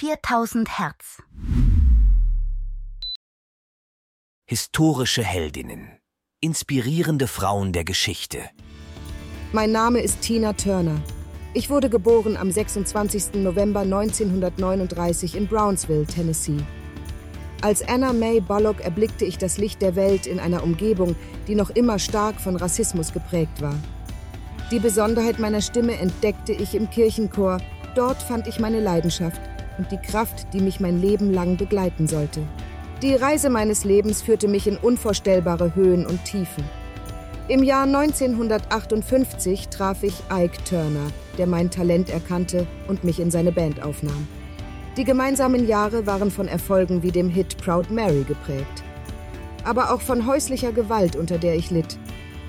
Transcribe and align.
4000 0.00 0.78
Hertz. 0.78 1.20
Historische 4.48 5.24
Heldinnen. 5.24 5.98
Inspirierende 6.40 7.26
Frauen 7.26 7.72
der 7.72 7.82
Geschichte. 7.82 8.38
Mein 9.50 9.72
Name 9.72 10.00
ist 10.00 10.20
Tina 10.20 10.52
Turner. 10.52 11.02
Ich 11.52 11.68
wurde 11.68 11.90
geboren 11.90 12.36
am 12.36 12.52
26. 12.52 13.42
November 13.42 13.80
1939 13.80 15.34
in 15.34 15.48
Brownsville, 15.48 16.06
Tennessee. 16.06 16.62
Als 17.62 17.82
Anna 17.82 18.12
May 18.12 18.40
Bullock 18.40 18.78
erblickte 18.78 19.24
ich 19.24 19.36
das 19.36 19.58
Licht 19.58 19.82
der 19.82 19.96
Welt 19.96 20.28
in 20.28 20.38
einer 20.38 20.62
Umgebung, 20.62 21.16
die 21.48 21.56
noch 21.56 21.70
immer 21.70 21.98
stark 21.98 22.40
von 22.40 22.54
Rassismus 22.54 23.12
geprägt 23.12 23.60
war. 23.60 23.74
Die 24.70 24.78
Besonderheit 24.78 25.40
meiner 25.40 25.60
Stimme 25.60 25.98
entdeckte 25.98 26.52
ich 26.52 26.76
im 26.76 26.88
Kirchenchor. 26.88 27.58
Dort 27.96 28.22
fand 28.22 28.46
ich 28.46 28.60
meine 28.60 28.78
Leidenschaft 28.78 29.40
und 29.78 29.90
die 29.90 29.98
Kraft, 29.98 30.52
die 30.52 30.60
mich 30.60 30.80
mein 30.80 31.00
Leben 31.00 31.32
lang 31.32 31.56
begleiten 31.56 32.06
sollte. 32.06 32.42
Die 33.00 33.14
Reise 33.14 33.48
meines 33.48 33.84
Lebens 33.84 34.22
führte 34.22 34.48
mich 34.48 34.66
in 34.66 34.76
unvorstellbare 34.76 35.74
Höhen 35.74 36.04
und 36.04 36.24
Tiefen. 36.24 36.64
Im 37.46 37.62
Jahr 37.62 37.84
1958 37.84 39.68
traf 39.68 40.02
ich 40.02 40.14
Ike 40.30 40.62
Turner, 40.68 41.06
der 41.38 41.46
mein 41.46 41.70
Talent 41.70 42.10
erkannte 42.10 42.66
und 42.88 43.04
mich 43.04 43.20
in 43.20 43.30
seine 43.30 43.52
Band 43.52 43.82
aufnahm. 43.82 44.26
Die 44.98 45.04
gemeinsamen 45.04 45.66
Jahre 45.66 46.06
waren 46.06 46.30
von 46.30 46.48
Erfolgen 46.48 47.02
wie 47.02 47.12
dem 47.12 47.28
Hit 47.28 47.56
Proud 47.58 47.90
Mary 47.90 48.24
geprägt. 48.24 48.82
Aber 49.64 49.94
auch 49.94 50.00
von 50.00 50.26
häuslicher 50.26 50.72
Gewalt, 50.72 51.14
unter 51.14 51.38
der 51.38 51.54
ich 51.54 51.70
litt, 51.70 51.96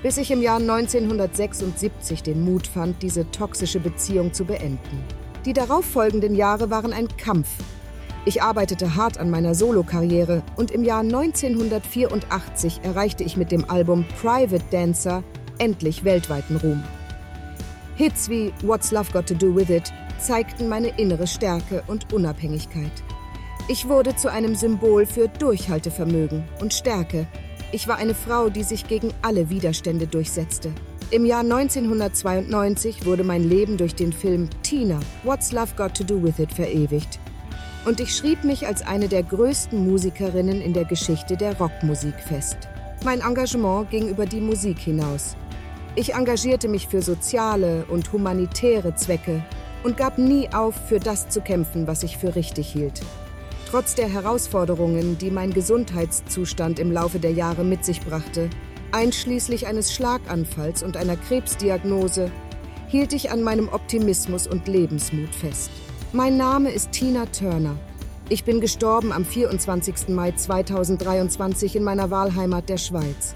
bis 0.01 0.17
ich 0.17 0.31
im 0.31 0.41
Jahr 0.41 0.57
1976 0.57 2.23
den 2.23 2.43
Mut 2.43 2.65
fand, 2.65 3.01
diese 3.03 3.29
toxische 3.31 3.79
Beziehung 3.79 4.33
zu 4.33 4.45
beenden. 4.45 5.03
Die 5.45 5.53
darauffolgenden 5.53 6.35
Jahre 6.35 6.69
waren 6.69 6.91
ein 6.91 7.07
Kampf. 7.17 7.47
Ich 8.25 8.43
arbeitete 8.43 8.95
hart 8.95 9.17
an 9.17 9.29
meiner 9.29 9.55
Solokarriere 9.55 10.43
und 10.57 10.71
im 10.71 10.83
Jahr 10.83 10.99
1984 10.99 12.81
erreichte 12.83 13.23
ich 13.23 13.37
mit 13.37 13.51
dem 13.51 13.69
Album 13.69 14.05
Private 14.21 14.63
Dancer 14.69 15.23
endlich 15.57 16.03
weltweiten 16.03 16.57
Ruhm. 16.57 16.83
Hits 17.95 18.29
wie 18.29 18.53
What's 18.61 18.91
Love 18.91 19.11
Got 19.11 19.27
to 19.27 19.33
Do 19.33 19.55
With 19.55 19.69
It 19.69 19.93
zeigten 20.19 20.67
meine 20.67 20.89
innere 20.99 21.27
Stärke 21.27 21.83
und 21.87 22.11
Unabhängigkeit. 22.13 22.91
Ich 23.69 23.87
wurde 23.87 24.15
zu 24.15 24.29
einem 24.31 24.55
Symbol 24.55 25.05
für 25.05 25.27
Durchhaltevermögen 25.27 26.43
und 26.59 26.73
Stärke. 26.73 27.27
Ich 27.71 27.87
war 27.87 27.97
eine 27.97 28.15
Frau, 28.15 28.49
die 28.49 28.63
sich 28.63 28.87
gegen 28.87 29.13
alle 29.21 29.49
Widerstände 29.49 30.07
durchsetzte. 30.07 30.73
Im 31.11 31.25
Jahr 31.25 31.39
1992 31.39 33.03
wurde 33.03 33.23
mein 33.23 33.49
Leben 33.49 33.77
durch 33.77 33.95
den 33.95 34.13
Film 34.13 34.47
Tina, 34.61 34.99
What's 35.23 35.51
Love 35.51 35.73
Got 35.75 35.95
to 35.95 36.03
Do 36.03 36.21
With 36.21 36.37
It 36.37 36.53
verewigt. 36.53 37.17
Und 37.85 37.99
ich 37.99 38.15
schrieb 38.15 38.43
mich 38.43 38.67
als 38.67 38.83
eine 38.83 39.07
der 39.07 39.23
größten 39.23 39.89
Musikerinnen 39.89 40.61
in 40.61 40.73
der 40.73 40.85
Geschichte 40.85 41.35
der 41.35 41.57
Rockmusik 41.57 42.13
fest. 42.13 42.57
Mein 43.03 43.21
Engagement 43.21 43.89
ging 43.89 44.07
über 44.07 44.27
die 44.27 44.39
Musik 44.39 44.77
hinaus. 44.77 45.35
Ich 45.95 46.13
engagierte 46.13 46.67
mich 46.67 46.87
für 46.87 47.01
soziale 47.01 47.85
und 47.85 48.13
humanitäre 48.13 48.93
Zwecke 48.93 49.43
und 49.83 49.97
gab 49.97 50.19
nie 50.19 50.47
auf, 50.53 50.75
für 50.89 50.99
das 50.99 51.27
zu 51.27 51.41
kämpfen, 51.41 51.87
was 51.87 52.03
ich 52.03 52.17
für 52.17 52.35
richtig 52.35 52.71
hielt. 52.71 53.01
Trotz 53.67 53.95
der 53.95 54.09
Herausforderungen, 54.09 55.17
die 55.17 55.31
mein 55.31 55.53
Gesundheitszustand 55.53 56.77
im 56.77 56.91
Laufe 56.91 57.17
der 57.17 57.31
Jahre 57.31 57.63
mit 57.63 57.83
sich 57.83 57.99
brachte, 58.01 58.51
einschließlich 58.91 59.67
eines 59.67 59.93
Schlaganfalls 59.93 60.83
und 60.83 60.97
einer 60.97 61.17
Krebsdiagnose, 61.17 62.31
hielt 62.87 63.13
ich 63.13 63.31
an 63.31 63.43
meinem 63.43 63.69
Optimismus 63.69 64.47
und 64.47 64.67
Lebensmut 64.67 65.33
fest. 65.33 65.69
Mein 66.11 66.37
Name 66.37 66.71
ist 66.71 66.91
Tina 66.91 67.25
Turner. 67.27 67.75
Ich 68.29 68.43
bin 68.43 68.61
gestorben 68.61 69.11
am 69.11 69.25
24. 69.25 70.09
Mai 70.09 70.31
2023 70.31 71.75
in 71.75 71.83
meiner 71.83 72.11
Wahlheimat 72.11 72.69
der 72.69 72.77
Schweiz. 72.77 73.35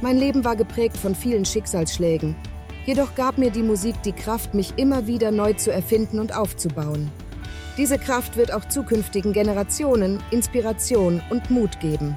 Mein 0.00 0.18
Leben 0.18 0.44
war 0.44 0.56
geprägt 0.56 0.96
von 0.96 1.14
vielen 1.14 1.44
Schicksalsschlägen, 1.44 2.34
Jedoch 2.84 3.14
gab 3.14 3.38
mir 3.38 3.50
die 3.50 3.62
Musik 3.62 3.94
die 4.02 4.12
Kraft, 4.12 4.54
mich 4.54 4.74
immer 4.76 5.06
wieder 5.06 5.30
neu 5.30 5.52
zu 5.52 5.72
erfinden 5.72 6.18
und 6.18 6.34
aufzubauen. 6.36 7.10
Diese 7.78 7.96
Kraft 7.96 8.36
wird 8.36 8.52
auch 8.52 8.66
zukünftigen 8.66 9.32
Generationen 9.32 10.18
Inspiration 10.30 11.22
und 11.30 11.48
Mut 11.50 11.78
geben. 11.80 12.16